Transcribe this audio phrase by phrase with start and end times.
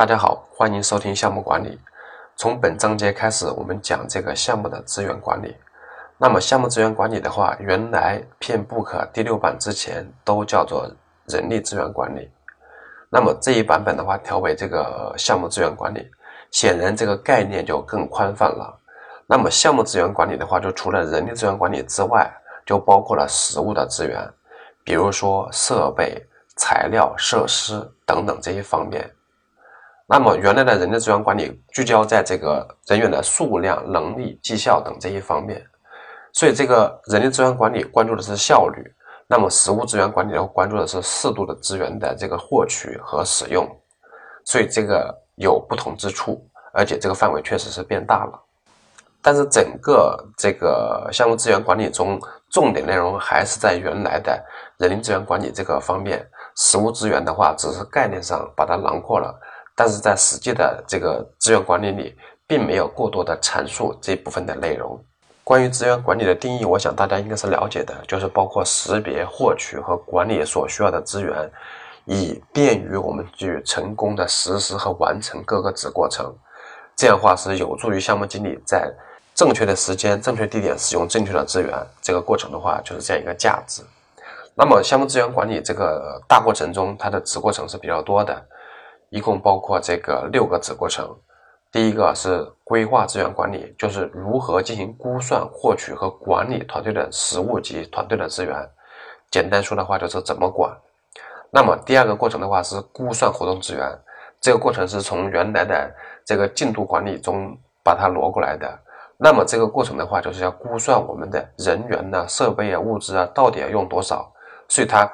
[0.00, 1.78] 大家好，欢迎收听项目管理。
[2.34, 5.54] 从本章节开始，我们讲这个项目的资源管理。
[6.16, 10.90] 那么，项目资源管理的话，原来 PM-Book 第六版之前都叫做
[11.26, 12.30] 人力资源管理。
[13.10, 16.10] 那么这一版本的话，调为这个项目资源管理，
[16.50, 18.74] 显然这个概念就更宽泛了。
[19.26, 22.26] 那么，项目资源管理的话，就除了人力资源管理之外，
[22.64, 24.26] 就包括了实物的资源，
[24.82, 29.06] 比如说设备、材料、设施等等这些方面。
[30.12, 35.64] 那么原来的人力资源管理聚焦在这个人员的数量、能力、绩效等这一方面，
[36.32, 38.82] 所以这个人力资源管理关注的是效率，
[39.28, 43.64] 那么实物资源管理呢关注的是适度的资源的这个获取和使用，
[44.44, 48.32] 所以这个有不同之处，而且这个范围确实是变大了。
[49.22, 52.18] 但是整个这个项目资源管理中，
[52.50, 54.44] 重点内容还是在原来的
[54.76, 59.38] 人力资源管理这个方面，实物资源的话只是概念上把它囊括了。
[59.80, 62.14] 但是在实际的这个资源管理里，
[62.46, 65.02] 并没有过多的阐述这部分的内容。
[65.42, 71.50] 关于资源管理的定义，我想大家应该是了解的，就是包括识别、获取和管理所需要的资源，
[72.04, 76.30] 以便于我们去成功的实施和完成各个子过程。
[76.94, 78.92] 这样的话是有助于项目经理在
[79.34, 81.74] 正确的时间、正确地点使用正确的资源。
[82.02, 83.80] 这个过程的话，就是这样一个价值。
[84.54, 88.46] 那么项目资源管理这个大过程中，它的子过程是比较多的。
[89.10, 91.14] 一共包括这个六个子过程，
[91.70, 98.56] 第一个是规划资源管理，就是如何进行估算、获取和管理团队的实物及团队的资源。
[99.30, 100.76] 简单说的话就是怎么管。
[101.50, 103.98] 那么第二个过程的话是估算活动资源，
[104.40, 105.92] 这个过程是从原来的
[106.24, 108.78] 这个进度管理中把它挪过来的。
[109.16, 114.32] 那么这个过程的话就是要估算我们的人员呢、设备啊、物资啊到底要用多少，
[114.68, 115.10] 所以它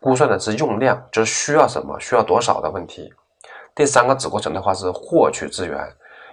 [0.00, 3.12] 估算的是用量，就是需要什么、需要多少的问题。
[3.74, 5.78] 第三个子过程的话是获取资源，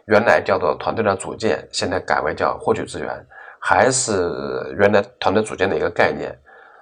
[0.05, 3.25] 原来叫做团队的组建，现在改为叫获取资源，
[3.59, 4.29] 还是
[4.77, 6.37] 原来团队组建的一个概念。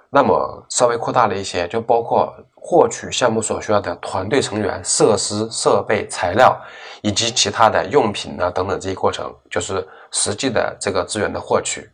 [0.09, 6.57] 那么稍微扩大了一些，就包括获取项目所需要的团队成员、设施、设备、材料
[7.01, 11.89] 以及其他的用品啊等等这一过程，就是实际的这个资源的获取。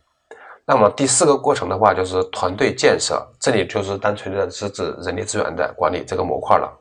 [0.64, 6.72] 那么第四个过程的话就是团队建设，这里就是单纯的是指人力资源的管理这个模块了。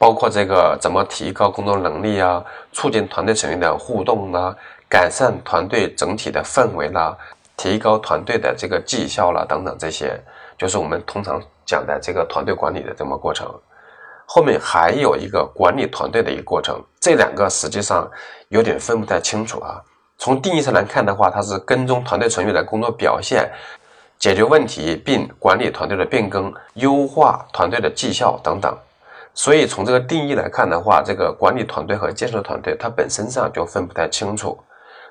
[0.00, 4.56] 包括这个怎么提高工作能力啊，促进团队成员的互动啦，
[4.88, 7.14] 改善团队整体的氛围啦，
[7.54, 10.18] 提高团队的这个绩效啦等等，这些
[10.56, 13.46] 就是我们通常讲的这个团队管理的这么过程。
[14.24, 18.10] 后面还有一个管理团队的一个过程，这两个实际上
[18.48, 19.82] 有点分不太清楚啊。
[20.16, 23.46] 从定义上来看的话，它是跟踪团队成员的工作表现，
[24.18, 28.74] 解决问题并管理团队的变更，优化团队的绩效等等。
[29.42, 34.58] 所以从这个定义来看的话，这个管理团队和建设团队它本身上就分不太清楚，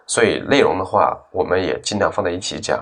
[0.06, 2.79] 所以内容的话，我们也尽量放在一起讲。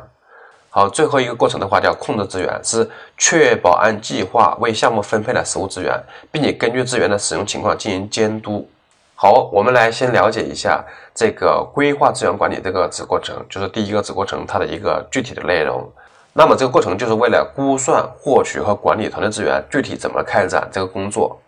[0.69, 2.85] 好，最后一个过程的话叫控制资源，是
[3.17, 5.97] 确保按计划为项目分配了实物资源，
[6.29, 8.69] 并且根据资源的使用情况进行监督。
[9.15, 10.83] 好，我们来先了解一下
[11.15, 15.89] 这个规划资源管理这个子过程，就是第一个子过程它的一个具体的内容。
[16.39, 21.41] 那么这个过程就是为了估算、获取和管理团队资源，具体怎么开展这个工作，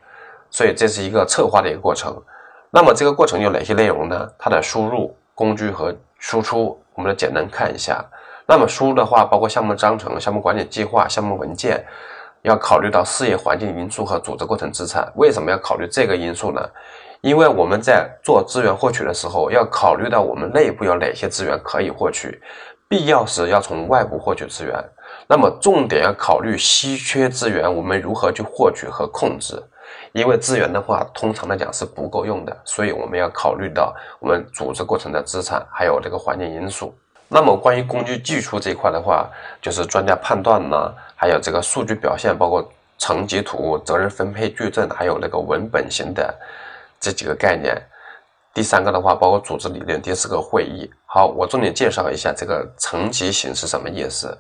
[0.50, 2.20] 所以这是一个策划的一个过程。
[2.72, 4.28] 那么这个过程有哪些内容呢？
[4.36, 8.04] 它的输入、工具和输出，我们来简单看一下。
[8.48, 11.86] 那么输入的话，包括项目章程、项目管理计划、项目文件，
[12.42, 15.08] 要考虑到事业环境因素和组织过程资产。
[15.18, 16.68] 为什么要考虑这个因素呢？
[17.22, 22.42] 因为我们在做资源获取的时候，要考虑到我们内部有哪些资源可以获取。
[22.90, 24.84] 必要时要从外部获取资源，
[25.28, 29.62] 那么重点要考虑稀缺资源，我们如何去获取和控制？
[30.12, 36.92] 因为资源的话，通常来讲是不够用的，所以我们要考虑到我们组织过程的资产，还有这个环境因素。
[37.28, 39.30] 那么关于工具技术这一块的话，
[39.62, 42.68] 就是专家判断呢，还有这个数据表现，包括
[42.98, 46.34] 层级图、责任分配矩阵，还有那个文本型的
[47.00, 47.80] 这几个概念。
[48.52, 50.90] 第三个的话，包括组织理论；第四个会议。
[51.12, 54.38] 好，我重点介绍一下这个层级型是什么意思。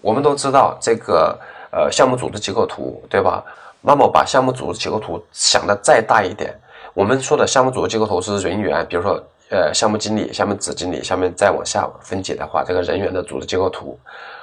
[0.00, 1.38] 我们都知道这个
[1.70, 3.44] 呃项目组织结构图，对吧？
[3.82, 6.58] 那么把项目组织结构图想的再大一点，
[6.94, 13.98] 我们说的项目组织结构图是人员，比如说呃项目经理、项目子经理，下面再往下分解的话，这个人员的组织结构图。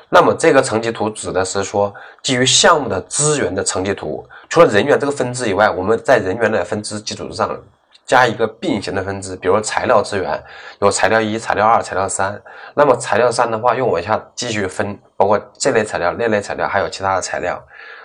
[0.07, 1.91] 那么这个层级图指的是说
[2.21, 7.59] 基于项目的资源的层级图，除了人员这个分支以外，我们在人员的分支基础之上。
[8.05, 10.41] 加一个并行的分支，比如材料资源
[10.79, 12.39] 有材料一、材料二、材料三。
[12.75, 17.61] 那么材料三的话，又往下继续分，包括这类材料、那类材料，还有其他的材料。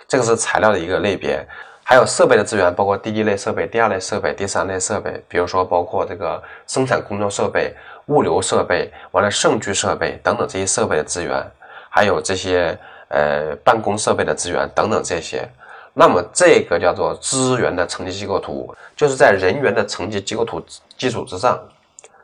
[0.08, 1.47] 这个是材料的一个类别。
[1.82, 7.75] 还有设备的资源，包括第一类设备、第二类设备、第三类设备，比如说包括这个生产工作设备、
[8.06, 11.44] 物流设备、完了盛具设备等等这些设备的资源，
[11.91, 15.49] 还有这些呃办公设备的资源等等这些。
[15.93, 20.63] 那么这个叫做资源的层级结构图，就是在人员的层级结构图
[20.97, 21.59] 基础之上，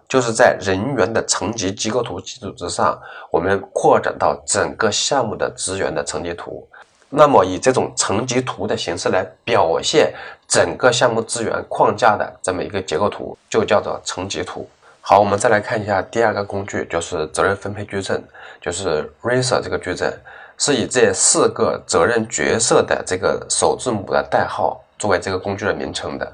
[0.09, 2.99] 就是在人员的层级结构图基础之上，
[3.31, 6.67] 我们扩展到整个项目的资源的层级图。
[7.09, 10.13] 那么，以这种层级图的形式来表现
[10.49, 14.69] 整个项目资源框架的这么一个结构图，就叫做层级图。
[15.01, 18.23] 好，我们再来看一下第二个工具，就是责任分配矩阵，
[18.61, 20.13] 就是 RACER 这个矩阵，
[20.59, 26.31] 是以这四个责任角色的这个首字母的代号作为这个工具的名称的。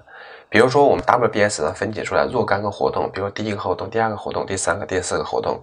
[0.48, 5.58] 比如说，我们 WBS 上分解出来若干个活动，比如第一个活动、第二个活动、第三个、第四个活动。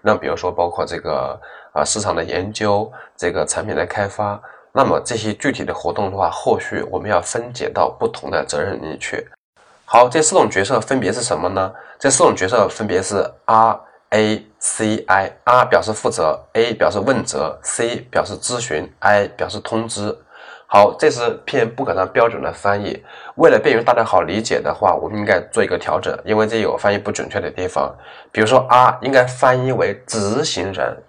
[0.00, 1.36] 那比如说，包括这个
[1.72, 4.40] 啊市场的研究，这个产品的开发，
[4.72, 9.26] 那么这些具体的活动的话，后续我们要分解到不同的责任里去。
[9.84, 11.74] 好，这四种角色分别是什么呢？
[11.98, 15.32] 这四种角色分别是 R A C I。
[15.44, 20.16] R 表示负责，A 表示问责，C 表示咨询，I 表示通知。
[20.70, 23.02] 好，这是偏不可能标准的翻译。
[23.36, 27.90] 为了便于大家好理解的话，我们应该做一个调整，因为这有翻译不准确的地方。
[28.30, 31.02] 比如说，R 应该翻译为执行人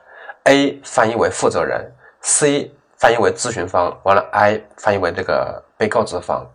[0.46, 1.92] ，A 翻译为负责人
[2.22, 6.50] ，C 翻译为咨询方，完了 I 翻译为这个被告知方。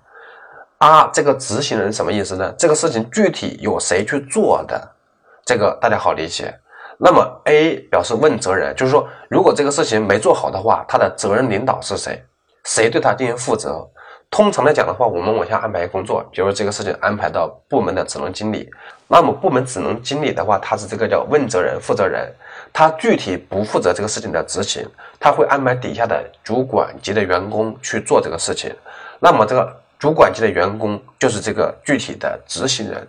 [0.79, 2.55] R 这个执行人什么意思呢？
[2.59, 4.94] 这个事情具体由谁去做的？
[5.45, 6.55] 这个大家好理解。
[6.97, 12.25] 那么 A 表示问责人，就是说，如果这个事情没做好的话，他的责任领导是谁？
[12.65, 13.87] 谁对他进行负责？
[14.31, 18.71] 通常来讲的话，我们往下安排工作，比如这个事情安排到部门的职能经理，
[19.07, 22.33] 那么部门职能经理的话，他是这个叫问责人、负责人，
[22.73, 24.89] 他具体不负责这个事情的执行，
[25.21, 28.75] 他会安排底下的主管级的员工去做这个事情。
[29.21, 33.07] 那么这个主管级的员工就是这个具体的执行人，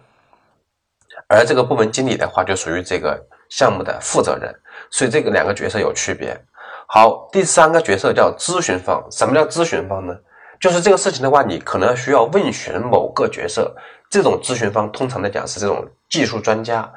[1.27, 3.19] 而这个部门经理的话就属于这个
[3.49, 4.53] 项目的负责人，
[4.89, 6.39] 所以这个两个角色有区别。
[6.87, 9.03] 好，第三个角色叫咨询方。
[9.09, 10.15] 什么叫咨询方呢？
[10.59, 13.75] 就是这个事情的话，你可能需要问询某个角色，
[14.09, 16.89] 这种咨询方通常来讲是这种技术专家，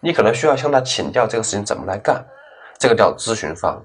[0.00, 2.24] 你可能需要向他请教这个事情怎么来干，
[2.78, 3.80] 这个叫咨询方。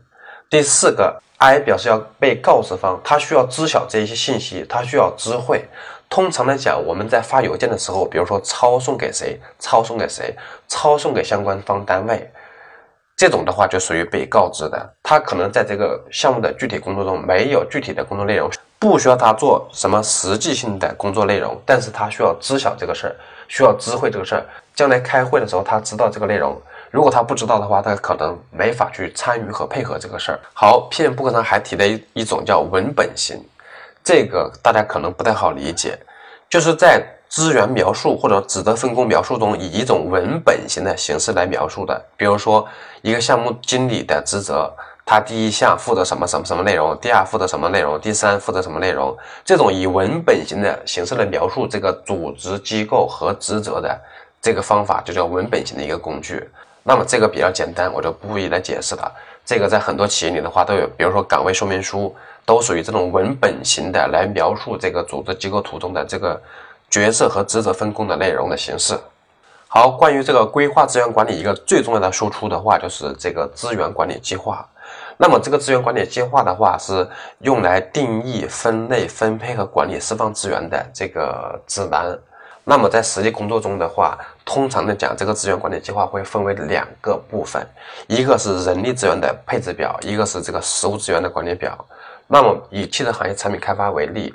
[0.50, 5.68] 第四个 I 表示要被告知方，他需要知晓这一些信息，他需要知会。
[6.09, 10.35] 通常来讲，我们在发邮件的时候，比如说抄送给谁，抄送给谁，
[10.67, 12.29] 抄送给相关方单位。
[13.15, 23.15] 这种的话就属于被告知的，他可能在这个项目的具体工作中没有具体的工作内容，不需要他做什么实际性的工作内容，但是他需要知晓这个事儿，
[23.47, 26.59] 需要知会这个事儿，将来开会的时候他知道这个内容。
[26.89, 30.39] 如果他不知道的话，他可能没法去参与和配合这个事儿。
[30.53, 33.39] 好，PM 不可能还提了一一种叫文本型，
[34.09, 35.95] 这个大家可能不太好理解，
[36.50, 37.00] 就是在。
[37.29, 42.03] 资源描述或者职责分工描述中，以一种文本型的形式来描述的。
[42.17, 42.67] 比如说，
[43.03, 44.73] 一个项目经理的职责，
[45.06, 49.15] 他第一项负责什么什么什么内容，第二负责什么内容，第三负责什么内容。
[49.45, 53.95] 这种以文本型的形式来描述这个组织机构和职责的
[54.41, 56.50] 这个方法，就叫文本型的一个工具。
[56.81, 59.12] 那么这个比较简单，我就不一一来解释了。
[59.45, 62.15] 这个在很多企业里的话都有，比如说岗位说明书，
[62.45, 66.41] 都属于这种文本型的来描述这个组织机构图中的这个。
[66.91, 69.00] 角色和职责分工的内容的形式。
[69.67, 74.67] 好，关于这个规划资源管理，一个最重要的输出的话，就是这个资源管理计划。
[75.15, 77.08] 那么，这个资源管理计划的话，是
[77.41, 82.17] 用来定义、分类、分配和管理释放资源的这个指南。
[82.63, 87.63] 那么，在实际工作中的话，通常的讲，这个资源管理计划会分为两个部分，
[88.08, 91.77] 一个是人力资源的配置表，一个是这个实物资源的管理表。
[92.31, 94.31] 那么，以汽车行业产品开发为例。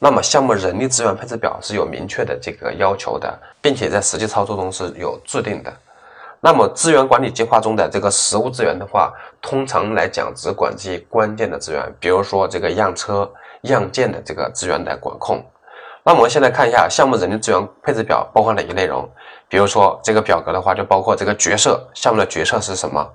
[0.00, 5.72] 那么，项目人力资源配置表是有明确的这个要求的，并且在实际操作中是有制定的。
[6.40, 13.30] 那么，资源管理计划中的这个实物资源的话，通常来讲只管这些关键的资源，比如说这个样车、
[13.62, 15.40] 样件的这个资源的管控。
[16.02, 19.08] 那么，我们先来看一下项目人力资源配置表包括哪些内容。
[19.48, 23.08] 比如说，这个表格的话，就包括这个角色，项目的角色是什么？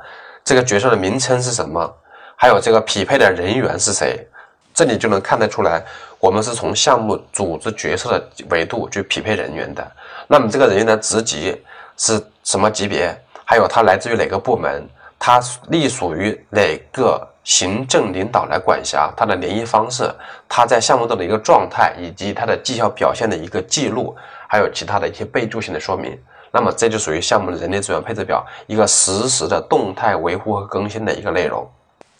[0.43, 1.93] 这个角色的名称是什么？
[2.41, 4.27] 还有这个匹配的人员是谁？
[4.73, 5.79] 这里就能看得出来，
[6.17, 9.91] 我们是从项目组织角色的维度去匹配人员的。
[10.25, 11.55] 那么这个人员的职级
[11.97, 13.15] 是什么级别？
[13.45, 14.83] 还有他来自于哪个部门？
[15.19, 19.13] 他隶属于哪个行政领导来管辖？
[19.15, 20.11] 他的联系方式？
[20.49, 24.15] 他在项目中的一个状态，以及他的绩效表现的一个记录，
[24.47, 26.19] 还有其他的一些备注性的说明。
[26.51, 31.69] 那么这就属于项目的人力资源配置表一个实时的动态维护和更新的一个内容。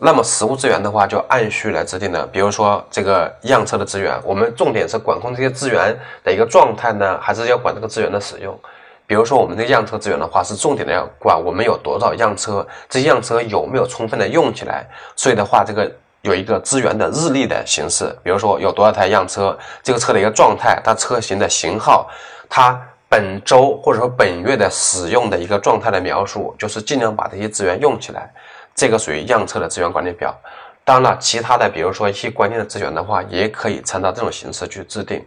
[0.04, 2.26] 那么实物资源的话，就按需来制定的。
[2.26, 8.60] 比如说这个样车的资源，我们重点是管控这些资源的一个状态呢，还是要管这个资源的使用？
[9.06, 14.88] 比如说我们这个样车资源的话，是重点的要管我们有多少样车，这些样车有没有充分的用起来？
[15.16, 15.92] 所以的话，这个
[16.24, 18.06] 有一个资源的日历的形式。
[18.24, 22.10] 比如说有多少台样车，这个车的一个状态，它车型的型号，
[22.50, 22.76] 它
[23.08, 28.34] 本周或者说本月的使用的一个状态的描述，就是尽量把这些资源用起来。
[28.76, 30.36] 这个属于样册的资源管理表。
[30.84, 35.24] 当然了，其他的，比如说一些关键的资源的话，也可以参照这种形式去制定。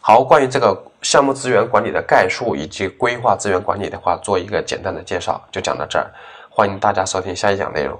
[0.00, 6.10] 好，关于这个项目资源管理的概述以及规划资源管理的话，做一个简单的介绍，就讲到这儿。
[6.48, 7.98] 欢迎大家收听下一讲内容。